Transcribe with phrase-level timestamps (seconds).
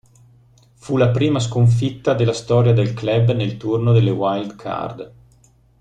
[0.77, 5.11] Fu la prima sconfitta della storia del club nel turno delle wild card.